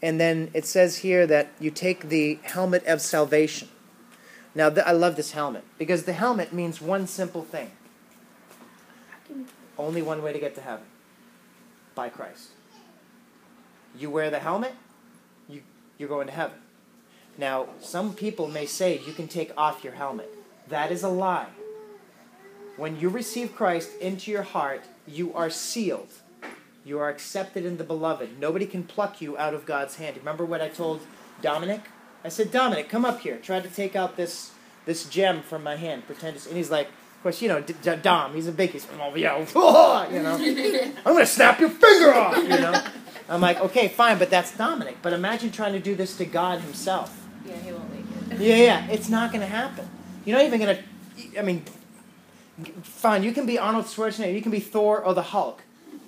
[0.00, 3.66] And then it says here that you take the helmet of salvation.
[4.54, 7.72] Now, th- I love this helmet because the helmet means one simple thing
[9.76, 10.84] only one way to get to heaven
[11.96, 12.50] by Christ.
[13.98, 14.72] You wear the helmet,
[15.48, 15.62] you,
[15.98, 16.58] you're going to heaven.
[17.36, 20.30] Now, some people may say you can take off your helmet.
[20.68, 21.48] That is a lie.
[22.76, 26.08] When you receive Christ into your heart, you are sealed.
[26.84, 28.38] You are accepted in the beloved.
[28.38, 30.16] Nobody can pluck you out of God's hand.
[30.16, 31.00] Remember what I told
[31.40, 31.82] Dominic?
[32.24, 33.36] I said, Dominic, come up here.
[33.36, 34.52] Try to take out this
[34.86, 36.06] this gem from my hand.
[36.06, 38.34] Pretend it's, and he's like, of course, you know, D- D- Dom.
[38.34, 38.70] He's a big.
[38.70, 39.38] He's oh yeah,
[40.10, 40.92] you know.
[41.06, 42.36] I'm gonna snap your finger off.
[42.36, 42.82] You know.
[43.28, 44.98] I'm like, okay, fine, but that's Dominic.
[45.00, 47.26] But imagine trying to do this to God Himself.
[47.46, 48.40] Yeah, he won't make it.
[48.40, 49.88] Yeah, yeah, it's not gonna happen.
[50.26, 50.78] You're not even gonna.
[51.38, 51.64] I mean,
[52.82, 53.22] fine.
[53.22, 54.34] You can be Arnold Schwarzenegger.
[54.34, 55.62] You can be Thor or the Hulk,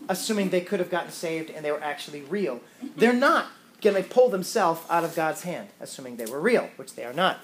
[0.09, 2.61] assuming they could have gotten saved and they were actually real.
[2.97, 3.47] They're not
[3.83, 7.41] gonna pull themselves out of God's hand, assuming they were real, which they are not.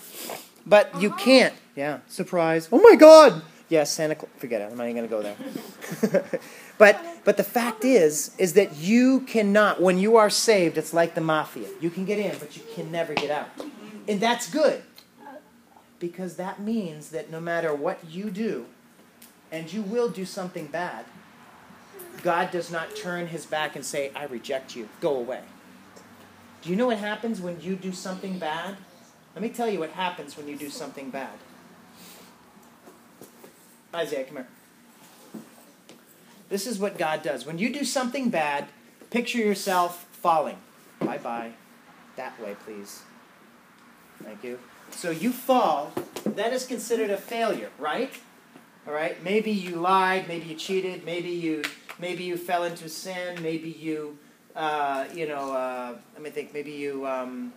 [0.67, 1.25] But you uh-huh.
[1.25, 1.55] can't.
[1.77, 2.69] Yeah, surprise.
[2.71, 3.43] Oh my God.
[3.69, 4.31] Yes, Santa Claus.
[4.37, 4.71] Forget it.
[4.71, 6.41] I'm not even gonna go there.
[6.79, 9.81] but but the fact is is that you cannot.
[9.81, 11.69] When you are saved, it's like the mafia.
[11.81, 13.49] You can get in, but you can never get out,
[14.07, 14.83] and that's good
[16.03, 18.67] because that means that no matter what you do,
[19.53, 21.05] and you will do something bad,
[22.23, 25.43] God does not turn his back and say, I reject you, go away.
[26.62, 28.77] Do you know what happens when you do something bad?
[29.35, 31.35] Let me tell you what happens when you do something bad.
[33.95, 34.49] Isaiah, come here.
[36.49, 37.45] This is what God does.
[37.47, 38.69] When you do something bad,
[39.11, 40.59] picture yourself falling.
[41.01, 41.53] Bye bye.
[42.17, 43.03] That way, please.
[44.23, 44.59] Thank you.
[44.91, 45.93] So you fall,
[46.25, 48.12] that is considered a failure, right?
[48.87, 49.23] All right.
[49.23, 50.27] Maybe you lied.
[50.29, 51.05] Maybe you cheated.
[51.05, 51.62] Maybe you
[51.99, 53.40] maybe you fell into sin.
[53.42, 54.18] Maybe you,
[54.57, 56.53] uh, you know, uh, let me think.
[56.53, 57.53] Maybe you um,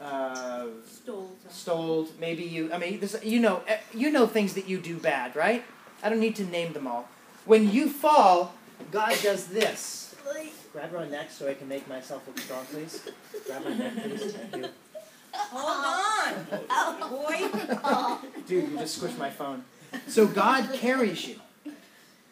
[0.00, 1.30] uh, Stole.
[1.50, 2.08] stole.
[2.18, 2.72] Maybe you.
[2.72, 5.62] I mean, this, you know, eh, you know things that you do bad, right?
[6.02, 7.08] I don't need to name them all.
[7.44, 8.54] When you fall,
[8.90, 10.14] God does this.
[10.72, 13.08] Grab my neck so I can make myself look strong, please.
[13.46, 14.32] Grab my neck, please.
[14.32, 14.70] Thank you.
[15.32, 18.42] Hold on, oh, boy.
[18.46, 19.64] Dude, you just squished my phone.
[20.08, 21.36] So God carries you.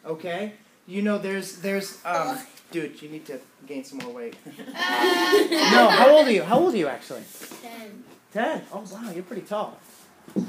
[0.05, 0.53] Okay?
[0.87, 2.39] You know, there's, there's, um,
[2.71, 4.35] dude, you need to gain some more weight.
[4.45, 6.43] no, how old are you?
[6.43, 7.23] How old are you actually?
[7.61, 8.03] Ten.
[8.31, 8.61] Ten.
[8.71, 9.79] Oh wow, you're pretty tall.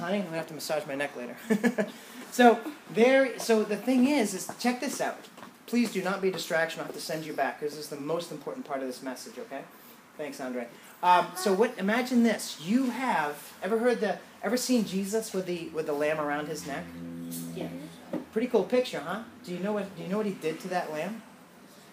[0.00, 1.36] Honey, I'm gonna have to massage my neck later.
[2.32, 2.58] so
[2.90, 3.38] there.
[3.38, 5.18] So the thing is, is check this out.
[5.66, 6.80] Please do not be a distraction.
[6.80, 9.02] I'll have to send you back because this is the most important part of this
[9.02, 9.38] message.
[9.38, 9.62] Okay?
[10.16, 10.66] Thanks, Andre.
[11.02, 11.76] Um, so what?
[11.78, 12.58] Imagine this.
[12.62, 14.18] You have ever heard the?
[14.42, 16.84] Ever seen Jesus with the with the lamb around his neck?
[17.54, 17.68] Yeah.
[18.32, 19.22] Pretty cool picture, huh?
[19.44, 19.94] Do you know what?
[19.96, 21.22] Do you know what he did to that lamb?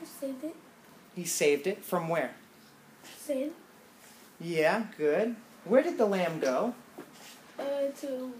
[0.01, 0.55] I saved it.
[1.15, 2.31] He saved it from where?
[3.17, 3.53] Saved
[4.39, 5.35] Yeah, good.
[5.65, 6.73] Where did the lamb go?
[7.59, 7.63] uh,
[8.01, 8.31] to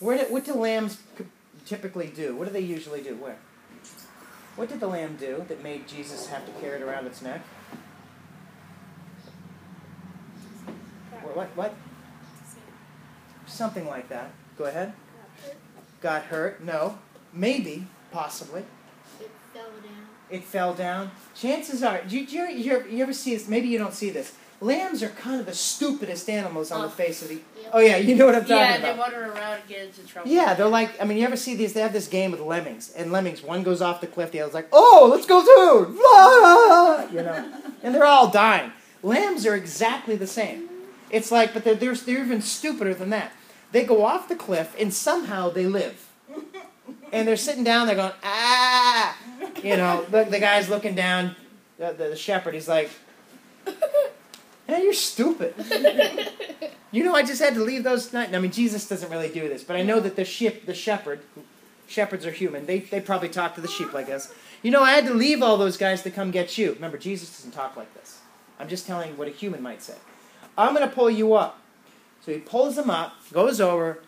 [0.00, 0.98] Where did, what do lambs
[1.66, 2.34] typically do?
[2.36, 3.16] What do they usually do?
[3.16, 3.36] Where?
[4.56, 7.42] What did the lamb do that made Jesus have to carry it around its neck?
[11.34, 11.48] What?
[11.56, 11.56] What?
[11.56, 11.74] what?
[13.46, 14.30] Something like that.
[14.56, 14.92] Go ahead.
[16.00, 16.62] Got hurt?
[16.62, 16.98] No.
[17.32, 17.86] Maybe.
[18.10, 18.64] Possibly.
[19.20, 20.06] It fell down.
[20.30, 21.10] It fell down.
[21.34, 23.48] Chances are, do you, do you, you, ever, you ever see this?
[23.48, 24.34] Maybe you don't see this.
[24.60, 26.90] Lambs are kind of the stupidest animals on the Oh.
[26.90, 27.40] face of the.
[27.72, 28.86] Oh yeah, you know what I'm talking Yeah, about.
[28.86, 30.30] Yeah, they wander around and get into trouble.
[30.30, 31.72] Yeah, they're like, I mean, you ever see these?
[31.72, 34.54] They have this game with lemmings, and lemmings, one goes off the cliff, the other's
[34.54, 35.98] like, oh, let's go too!
[37.14, 38.72] You know, and they're all dying.
[39.02, 40.68] Lambs are exactly the same.
[41.14, 43.32] It's like, but they're, they're, they're even stupider than that.
[43.72, 46.08] They go off the cliff, and somehow they live.
[47.12, 49.16] And they're sitting down, they're going, ah!
[49.62, 51.36] You know, the, the guy's looking down,
[51.78, 52.90] the, the, the shepherd, he's like,
[54.66, 55.54] hey, you're stupid.
[56.90, 58.14] You know, I just had to leave those.
[58.14, 61.20] I mean, Jesus doesn't really do this, but I know that the sheep, the shepherd,
[61.88, 62.66] shepherds are human.
[62.66, 64.32] They they probably talk to the sheep like this.
[64.62, 66.72] You know, I had to leave all those guys to come get you.
[66.74, 68.20] Remember, Jesus doesn't talk like this.
[68.60, 69.96] I'm just telling what a human might say.
[70.56, 71.58] I'm gonna pull you up.
[72.24, 73.98] So he pulls them up, goes over,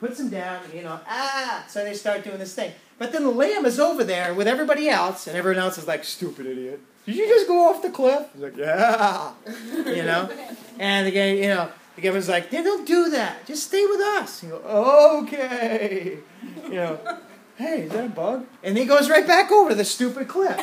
[0.00, 1.64] puts them down, and, you know, ah.
[1.68, 2.72] So they start doing this thing.
[2.98, 6.04] But then the lamb is over there with everybody else, and everyone else is like,
[6.04, 6.80] "Stupid idiot!
[7.04, 9.32] Did you just go off the cliff?" He's like, "Yeah,"
[9.86, 10.30] you know.
[10.78, 13.44] And the guy, you know, the guy was like, "Yeah, don't do that.
[13.46, 16.18] Just stay with us." You go, "Okay,"
[16.64, 16.98] you know.
[17.56, 18.46] Hey, is that a bug?
[18.62, 20.58] And he goes right back over to the stupid cliff.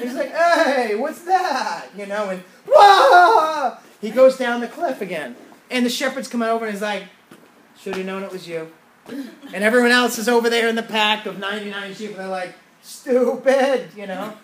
[0.00, 3.76] He's like, "Hey, what's that?" You know, and whoa!
[4.00, 5.36] He goes down the cliff again,
[5.70, 7.04] and the shepherds come over and he's like,
[7.80, 8.70] "Should have known it was you."
[9.08, 12.54] And everyone else is over there in the pack of 99 sheep, and they're like,
[12.82, 14.34] "Stupid," you know.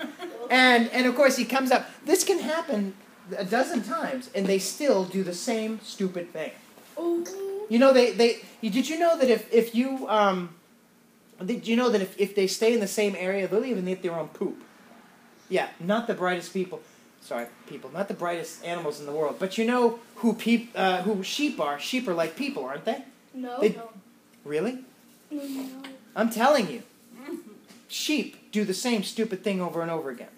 [0.51, 1.89] And and of course he comes up.
[2.05, 2.95] This can happen
[3.37, 6.53] a dozen times, and they still do the same stupid thing.
[6.97, 7.25] oh,
[7.69, 10.55] You know, they, they did you know that if, if you um,
[11.45, 14.03] did you know that if, if they stay in the same area, they'll even eat
[14.03, 14.63] their own poop.
[15.49, 16.81] Yeah, not the brightest people.
[17.23, 19.37] Sorry, people, not the brightest animals in the world.
[19.39, 21.79] But you know who peop, uh, who sheep are?
[21.79, 23.05] Sheep are like people, aren't they?
[23.35, 23.91] no, They- no,
[24.45, 24.85] Really?
[25.31, 25.67] no, no.
[26.17, 26.83] I'm telling you.
[27.89, 30.29] sheep do the same stupid thing over and over again.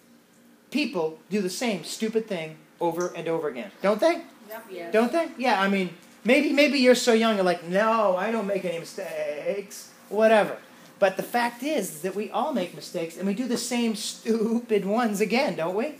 [0.70, 4.23] People do the same stupid thing over and over again, don't they?
[4.49, 4.64] Yep.
[4.70, 4.92] Yes.
[4.92, 5.29] Don't they?
[5.38, 5.90] Yeah, I mean,
[6.25, 10.59] maybe maybe you're so young, you're like, no, I don't make any mistakes, whatever.
[10.99, 14.85] But the fact is that we all make mistakes, and we do the same stupid
[14.85, 15.94] ones again, don't we?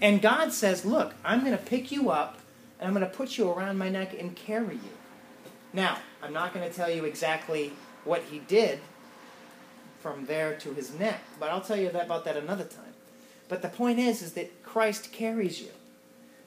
[0.00, 2.38] And God says, look, I'm going to pick you up,
[2.78, 4.92] and I'm going to put you around my neck and carry you.
[5.72, 7.72] Now, I'm not going to tell you exactly
[8.04, 8.80] what He did
[10.00, 12.94] from there to His neck, but I'll tell you about that another time.
[13.48, 15.68] But the point is, is that Christ carries you.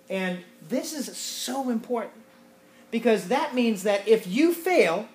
[0.09, 2.21] And this is so important
[2.91, 5.07] because that means that if you fail,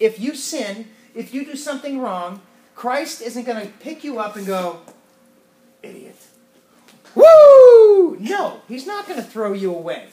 [0.00, 2.40] if you sin, if you do something wrong,
[2.74, 4.80] Christ isn't going to pick you up and go,
[5.82, 6.16] idiot.
[7.14, 8.16] Woo!
[8.18, 10.08] No, he's not going to throw you away.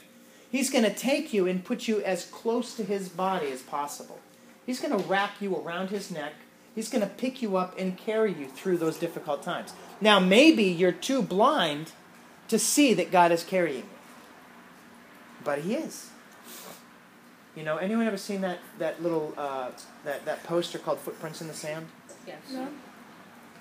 [0.50, 4.18] He's going to take you and put you as close to his body as possible.
[4.66, 6.34] He's going to wrap you around his neck.
[6.74, 9.72] He's going to pick you up and carry you through those difficult times.
[10.00, 11.92] Now, maybe you're too blind
[12.48, 13.84] to see that God is carrying you.
[15.44, 16.10] But he is.
[17.56, 19.70] You know, anyone ever seen that, that little uh,
[20.04, 21.88] that, that poster called Footprints in the Sand?
[22.26, 22.38] Yes.
[22.52, 22.68] No.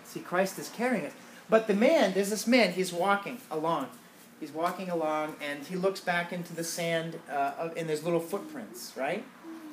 [0.04, 1.14] See, Christ is carrying us.
[1.50, 3.88] But the man, there's this man, he's walking along.
[4.40, 8.94] He's walking along and he looks back into the sand uh, and there's little footprints,
[8.96, 9.24] right?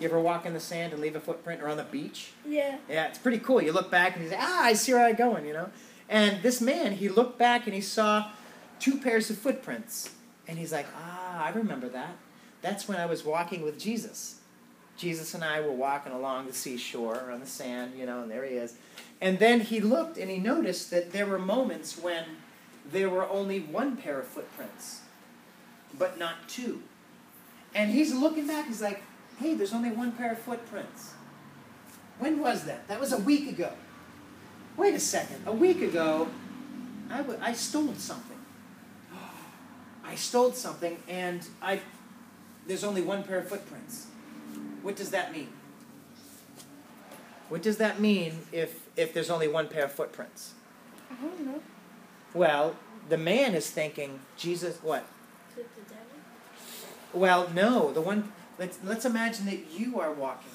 [0.00, 2.32] You ever walk in the sand and leave a footprint or on the beach?
[2.46, 2.78] Yeah.
[2.88, 3.62] Yeah, it's pretty cool.
[3.62, 5.70] You look back and you say, ah, I see where I'm going, you know?
[6.08, 8.30] And this man, he looked back and he saw
[8.78, 10.10] two pairs of footprints.
[10.48, 12.16] And he's like, ah, I remember that.
[12.60, 14.36] That's when I was walking with Jesus.
[14.96, 18.30] Jesus and I were walking along the seashore or on the sand, you know, and
[18.30, 18.74] there he is.
[19.20, 22.24] And then he looked and he noticed that there were moments when
[22.90, 25.00] there were only one pair of footprints,
[25.98, 26.82] but not two.
[27.74, 29.02] And he's looking back, he's like,
[29.38, 31.12] hey, there's only one pair of footprints.
[32.18, 32.88] When was that?
[32.88, 33.72] That was a week ago.
[34.76, 35.42] Wait a second.
[35.46, 36.28] A week ago,
[37.10, 38.38] I, w- I stole something.
[40.04, 41.80] I stole something, and I
[42.66, 44.06] there's only one pair of footprints.
[44.82, 45.48] What does that mean?
[47.48, 50.54] What does that mean if if there's only one pair of footprints?
[51.10, 51.62] I don't know.
[52.34, 52.76] Well,
[53.08, 55.06] the man is thinking, Jesus, what?
[55.56, 56.06] it the devil?
[57.12, 57.92] Well, no.
[57.92, 58.32] The one.
[58.58, 60.52] Let's let's imagine that you are walking,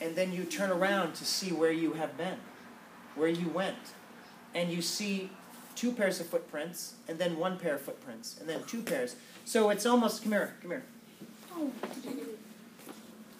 [0.00, 2.38] and then you turn around to see where you have been,
[3.14, 3.92] where you went,
[4.54, 5.30] and you see
[5.76, 9.16] two pairs of footprints, and then one pair of footprints, and then two pairs.
[9.44, 10.84] So it's almost come here, come here.
[11.54, 11.70] Oh.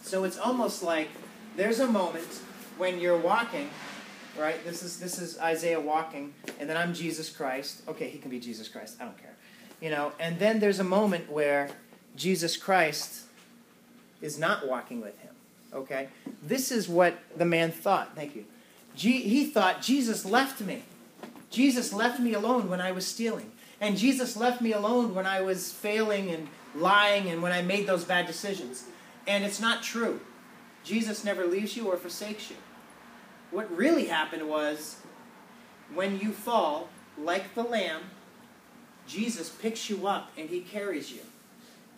[0.02, 1.08] So it's almost like
[1.56, 2.40] there's a moment
[2.78, 3.70] when you're walking,
[4.38, 4.62] right?
[4.64, 7.82] This is this is Isaiah walking, and then I'm Jesus Christ.
[7.88, 8.96] Okay, he can be Jesus Christ.
[9.00, 9.34] I don't care.
[9.80, 11.68] You know, and then there's a moment where
[12.16, 13.22] Jesus Christ
[14.22, 15.34] is not walking with him.
[15.72, 16.08] Okay?
[16.42, 18.14] This is what the man thought.
[18.14, 18.44] Thank you.
[18.96, 20.84] Je- he thought Jesus left me.
[21.50, 23.50] Jesus left me alone when I was stealing.
[23.80, 27.86] And Jesus left me alone when I was failing and lying and when I made
[27.86, 28.84] those bad decisions.
[29.26, 30.20] And it's not true.
[30.84, 32.56] Jesus never leaves you or forsakes you.
[33.50, 34.96] What really happened was
[35.94, 36.88] when you fall,
[37.18, 38.02] like the lamb,
[39.06, 41.20] Jesus picks you up and he carries you.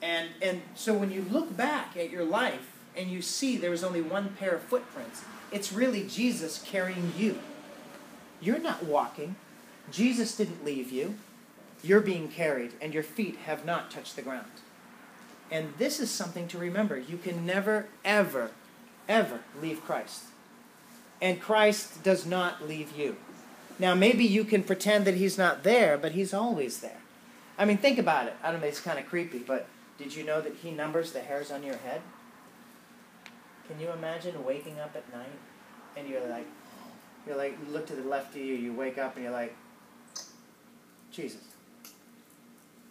[0.02, 3.84] And, and so when you look back at your life and you see there was
[3.84, 7.38] only one pair of footprints, it's really Jesus carrying you.
[8.40, 9.36] You're not walking.
[9.90, 11.16] Jesus didn't leave you.
[11.82, 14.50] You're being carried, and your feet have not touched the ground.
[15.50, 16.98] And this is something to remember.
[16.98, 18.50] You can never, ever,
[19.08, 20.24] ever leave Christ.
[21.20, 23.16] And Christ does not leave you.
[23.78, 27.00] Now, maybe you can pretend that He's not there, but He's always there.
[27.58, 28.34] I mean, think about it.
[28.42, 29.66] I don't know, it's kind of creepy, but
[29.98, 32.02] did you know that He numbers the hairs on your head?
[33.68, 35.26] Can you imagine waking up at night
[35.96, 36.46] and you're like,
[37.26, 39.56] you're like, you look to the left of you, you wake up and you're like,
[41.10, 41.40] Jesus,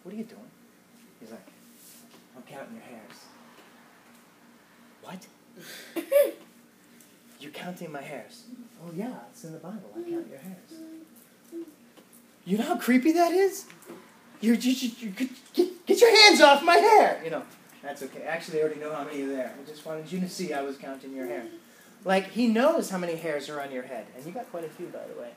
[0.02, 0.50] what are you doing?
[1.20, 1.46] He's like,
[2.36, 3.24] I'm counting your hairs.
[5.02, 5.26] What?
[7.40, 8.44] You're counting my hairs.
[8.84, 9.90] Oh yeah, it's in the Bible.
[9.94, 10.72] I count your hairs.
[12.44, 13.66] You know how creepy that is?
[14.40, 15.10] You're, you, you, you,
[15.54, 17.20] get, get your hands off my hair.
[17.24, 17.42] You know,
[17.82, 18.22] that's okay.
[18.22, 19.54] Actually, I already know how many are there.
[19.60, 21.44] I just wanted you to see I was counting your hair.
[22.04, 24.68] Like he knows how many hairs are on your head, and you got quite a
[24.68, 25.30] few, by the way.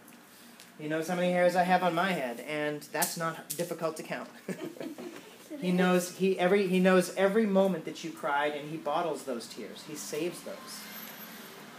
[0.80, 4.04] He knows how many hairs I have on my head, and that's not difficult to
[4.04, 4.30] count.
[5.60, 9.48] he knows he every he knows every moment that you cried, and he bottles those
[9.48, 9.84] tears.
[9.88, 10.82] He saves those.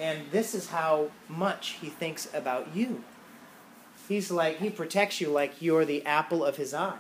[0.01, 3.05] And this is how much he thinks about you.
[4.09, 6.99] He's like he protects you like you're the apple of his eye.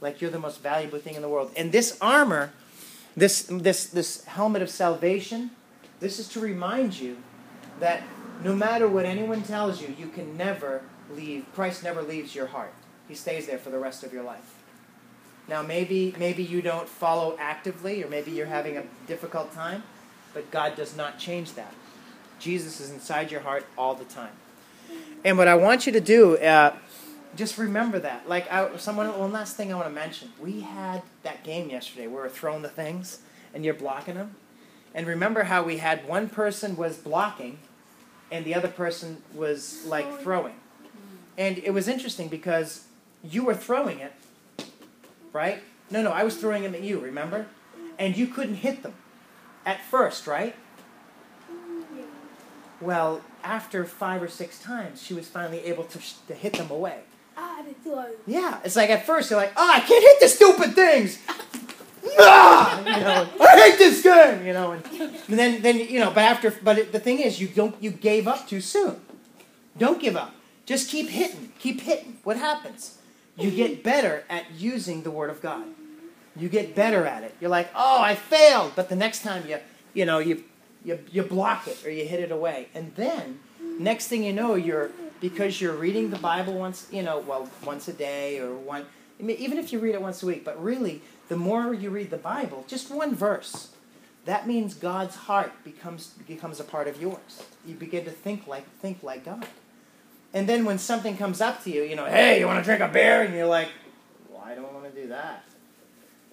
[0.00, 1.52] Like you're the most valuable thing in the world.
[1.56, 2.52] And this armor,
[3.16, 5.50] this this this helmet of salvation,
[6.00, 7.18] this is to remind you
[7.80, 8.02] that
[8.42, 10.82] No matter what anyone tells you, you can never
[11.14, 11.46] leave.
[11.54, 12.74] Christ never leaves your heart.
[13.06, 14.61] He stays there for the rest of your life.
[15.48, 19.82] Now, maybe maybe you don't follow actively, or maybe you're having a difficult time,
[20.34, 21.74] but God does not change that.
[22.38, 24.32] Jesus is inside your heart all the time.
[25.24, 26.74] And what I want you to do, uh,
[27.36, 28.28] just remember that.
[28.28, 30.30] Like I, someone, one last thing I want to mention.
[30.40, 33.20] We had that game yesterday where we're throwing the things,
[33.54, 34.36] and you're blocking them.
[34.94, 37.58] And remember how we had one person was blocking,
[38.30, 40.54] and the other person was like throwing.
[41.38, 42.84] And it was interesting because
[43.22, 44.12] you were throwing it,
[45.32, 45.62] right?
[45.90, 46.98] No, no, I was throwing them at you.
[47.00, 47.46] Remember?
[47.98, 48.94] And you couldn't hit them
[49.66, 50.54] at first, right?
[52.80, 56.70] Well, after five or six times, she was finally able to, sh- to hit them
[56.70, 57.00] away.
[57.36, 58.06] Ah, the throw.
[58.26, 61.18] Yeah, it's like at first you're like, oh, I can't hit the stupid things.
[62.18, 62.78] Ah!
[62.80, 64.44] You know, I hate this game.
[64.44, 67.40] You know, and, and then then you know, but after, but it, the thing is,
[67.40, 69.00] you don't you gave up too soon.
[69.78, 70.34] Don't give up.
[70.66, 72.18] Just keep hitting, keep hitting.
[72.24, 72.98] What happens?
[73.36, 75.64] You get better at using the Word of God.
[76.36, 77.34] You get better at it.
[77.40, 79.58] You're like, oh, I failed, but the next time you
[79.94, 80.44] you know you
[80.84, 83.40] you you block it or you hit it away, and then
[83.78, 87.86] next thing you know, you're because you're reading the Bible once, you know, well, once
[87.86, 88.84] a day or one,
[89.20, 91.90] I mean, even if you read it once a week, but really, the more you
[91.90, 93.70] read the Bible, just one verse,
[94.24, 97.44] that means God's heart becomes becomes a part of yours.
[97.64, 99.46] You begin to think like think like God.
[100.34, 102.80] And then when something comes up to you, you know, hey, you want to drink
[102.80, 103.22] a beer?
[103.22, 103.68] And you're like,
[104.30, 105.44] well, I don't want to do that.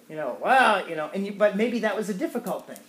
[0.08, 2.80] You know, well, you know, and you, but maybe that was a difficult thing.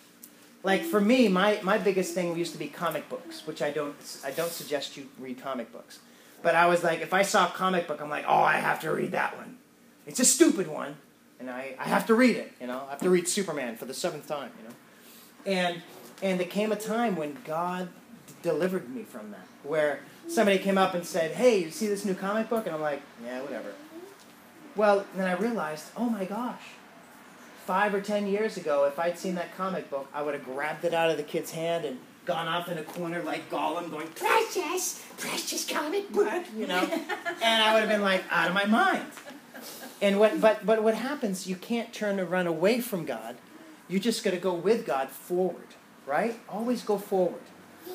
[0.63, 3.95] Like for me, my, my biggest thing used to be comic books, which I don't
[4.23, 5.99] I don't suggest you read comic books.
[6.41, 8.79] But I was like, if I saw a comic book, I'm like, oh, I have
[8.81, 9.57] to read that one.
[10.07, 10.95] It's a stupid one,
[11.39, 12.51] and I, I have to read it.
[12.59, 14.51] You know, I have to read Superman for the seventh time.
[14.57, 15.81] You know, and
[16.23, 17.89] and there came a time when God
[18.41, 20.01] delivered me from that, where
[20.31, 22.65] somebody came up and said, hey, you see this new comic book?
[22.65, 23.73] And I'm like, yeah, whatever.
[24.75, 26.61] Well, then I realized, oh my gosh,
[27.65, 30.85] five or ten years ago, if I'd seen that comic book, I would have grabbed
[30.85, 34.07] it out of the kid's hand and gone off in a corner like Gollum, going,
[34.09, 36.79] "Precious, precious comic book," you know,
[37.41, 39.05] and I would have been like out of my mind.
[40.01, 41.45] And what, but, but what happens?
[41.47, 43.35] You can't turn and run away from God.
[43.87, 45.67] You're just got to go with God forward,
[46.07, 46.39] right?
[46.49, 47.41] Always go forward.
[47.87, 47.93] Yeah.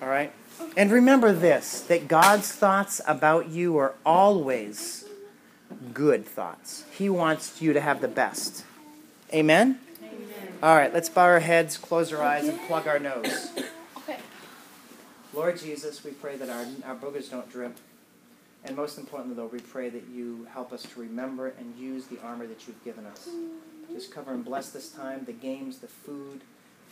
[0.00, 0.32] All right.
[0.76, 5.04] And remember this: that God's thoughts about you are always
[5.92, 6.84] good thoughts.
[6.96, 8.64] He wants you to have the best.
[9.32, 9.78] Amen?
[10.62, 13.50] All right, let's bow our heads, close our eyes, and plug our nose.
[13.98, 14.18] Okay.
[15.32, 17.76] Lord Jesus, we pray that our, our boogers don't drip.
[18.64, 22.18] And most importantly, though, we pray that you help us to remember and use the
[22.20, 23.28] armor that you've given us.
[23.92, 26.40] Just cover and bless this time, the games, the food,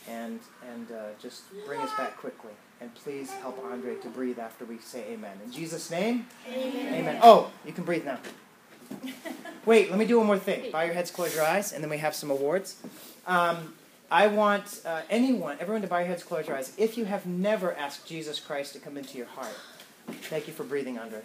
[0.07, 0.39] and,
[0.69, 2.51] and uh, just bring us back quickly.
[2.81, 5.37] And please help Andre to breathe after we say amen.
[5.45, 6.93] In Jesus' name, Amen.
[6.95, 7.19] amen.
[7.21, 8.17] Oh, you can breathe now.
[9.65, 10.71] Wait, let me do one more thing.
[10.71, 12.77] Bow your heads, close your eyes, and then we have some awards.
[13.27, 13.75] Um,
[14.09, 16.73] I want uh, anyone, everyone to bow your heads, close your eyes.
[16.75, 19.55] If you have never asked Jesus Christ to come into your heart,
[20.07, 21.21] thank you for breathing, Andre.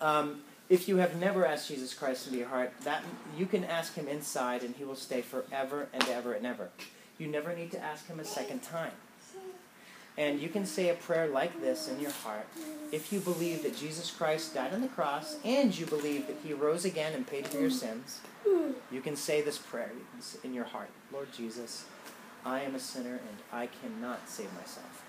[0.00, 3.04] Um, if you have never asked Jesus Christ into your heart, that
[3.36, 6.70] you can ask Him inside, and He will stay forever and ever and ever.
[7.18, 8.92] You never need to ask Him a second time.
[10.18, 12.46] And you can say a prayer like this in your heart
[12.90, 16.52] if you believe that Jesus Christ died on the cross and you believe that he
[16.52, 18.20] rose again and paid for your sins.
[18.90, 19.90] You can say this prayer
[20.44, 21.86] in your heart Lord Jesus,
[22.44, 25.02] I am a sinner and I cannot save myself.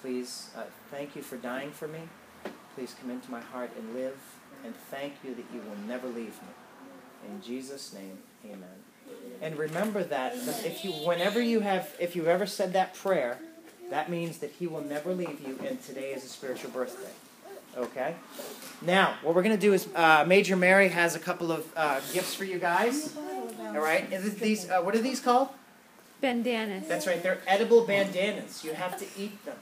[0.00, 2.00] Please, uh, thank you for dying for me.
[2.74, 4.18] Please come into my heart and live.
[4.64, 7.28] And thank you that you will never leave me.
[7.28, 8.68] In Jesus' name, amen.
[9.42, 13.38] And remember that if you, whenever you have, if you've ever said that prayer,
[13.90, 17.10] that means that he will never leave you, and today is a spiritual birthday.
[17.76, 18.14] Okay?
[18.82, 22.00] Now, what we're going to do is uh, Major Mary has a couple of uh,
[22.12, 23.16] gifts for you guys.
[23.58, 24.10] All right?
[24.12, 25.48] And these, uh, what are these called?
[26.20, 26.86] Bandanas.
[26.88, 27.22] That's right.
[27.22, 28.64] They're edible bandanas.
[28.64, 29.56] You have to eat them.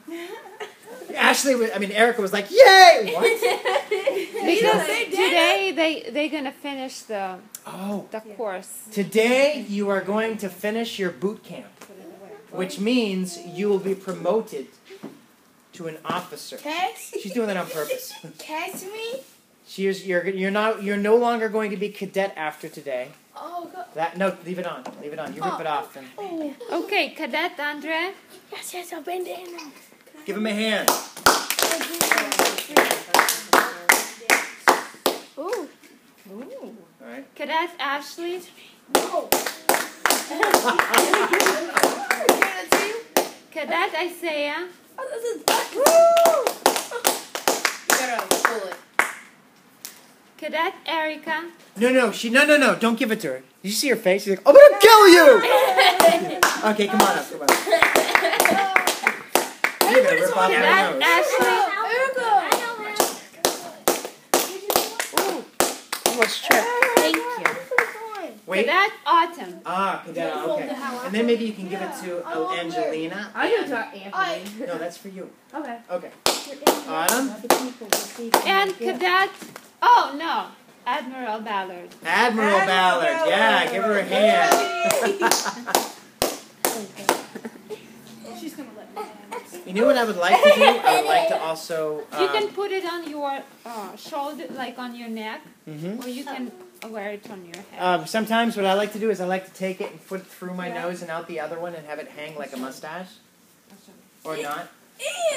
[1.17, 3.89] Ashley, was, I mean, Erica was like, "Yay!" What?
[4.45, 8.69] Because today they they're gonna finish the Oh, the course.
[8.93, 11.67] today you are going to finish your boot camp,
[12.53, 14.67] which means you will be promoted
[15.73, 16.57] to an officer.
[16.59, 18.13] Catch, She's doing that on purpose.
[18.39, 19.21] catch me.
[19.67, 23.09] She's you're you're not you're no longer going to be cadet after today.
[23.35, 23.83] Oh, go.
[23.95, 25.35] That no, leave it on, leave it on.
[25.35, 25.71] You rip it oh.
[25.71, 28.13] off and Oh, Okay, Cadet Andre.
[28.53, 29.73] yes, yes, a bandana.
[30.27, 30.89] give him a hand.
[35.39, 35.69] Ooh,
[36.31, 37.25] All right.
[37.35, 38.41] Cadet Ashley.
[38.95, 39.29] no.
[43.51, 44.69] Cadet Isaiah.
[44.99, 45.07] You
[47.89, 48.77] gotta pull it.
[50.39, 51.51] Cadet Erica.
[51.77, 53.43] No, no, she, no, no, no, don't give it to her.
[53.63, 54.25] Did you see her face?
[54.25, 55.37] She's like, I'm gonna kill you!
[56.71, 57.57] okay, come on up, come on up.
[59.91, 61.03] You're gonna rip off my Cadet.
[61.03, 61.73] Ashley.
[66.07, 66.82] Almost tripped.
[68.45, 68.51] Thank you.
[68.51, 68.67] Wait.
[68.67, 69.61] Cadet Autumn.
[69.65, 70.69] Ah, cadet, okay.
[71.07, 73.31] And then maybe you can give it to uh, Angelina.
[73.35, 74.67] I can and- talk Anthony.
[74.67, 75.31] No, that's for you.
[75.55, 75.79] Okay.
[75.91, 76.11] Okay.
[76.89, 77.31] Autumn?
[78.47, 79.31] And Cadet.
[79.81, 80.47] Oh, no.
[80.85, 81.89] Admiral Ballard.
[82.05, 83.29] Admiral Admiral Ballard.
[83.29, 85.93] Yeah, give her a hand.
[88.41, 90.63] She's gonna let me have You know what I would like to do?
[90.65, 92.03] I would like to also.
[92.19, 96.05] You Um, can put it on your uh, shoulder, like on your neck, mhm.
[96.05, 96.51] or you can
[96.89, 97.81] wear it on your head.
[97.81, 100.21] Um, sometimes what I like to do is I like to take it and put
[100.21, 102.57] it through my nose and out the other one and have it hang like a
[102.57, 103.09] mustache.
[104.25, 104.69] Or not.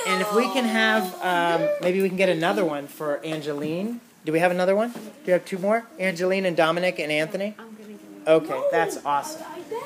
[0.08, 4.00] And if we can have, um, maybe we can get another one for Angeline.
[4.24, 4.92] Do we have another one?
[4.92, 5.86] Do you have two more?
[6.00, 7.56] Angeline and Dominic and Anthony?
[7.58, 8.30] I'm gonna give it.
[8.30, 9.44] Okay, that's awesome.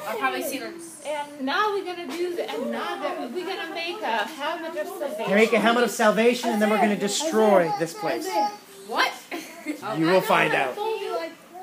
[0.08, 0.74] I'll probably see them.
[1.06, 3.30] And now we're gonna do the, another.
[3.34, 5.36] We're gonna make a helmet of salvation.
[5.36, 8.30] Make a helmet of salvation and then we're going to destroy this place.
[8.88, 9.14] What?
[9.98, 10.76] You will find out.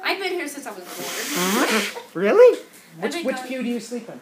[0.03, 2.03] I've been here since I was born.
[2.15, 2.59] Really?
[3.01, 4.19] Which, which pew do you sleep in?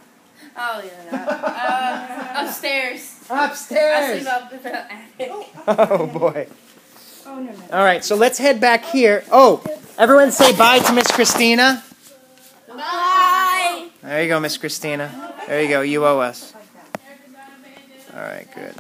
[0.57, 2.35] Oh yeah.
[2.35, 3.21] Uh, upstairs.
[3.31, 4.23] I Upstairs!
[4.23, 5.31] sleep up in the attic.
[5.69, 6.49] Oh boy.
[7.27, 7.59] Oh, no, no.
[7.73, 9.25] All right, so let's head back here.
[9.33, 9.63] Oh,
[9.97, 11.83] everyone say bye to Miss Christina.
[12.69, 13.89] Bye.
[14.03, 15.33] There you go, Miss Christina.
[15.47, 15.81] There you go.
[15.81, 16.53] You owe us.
[18.15, 18.75] All right, good.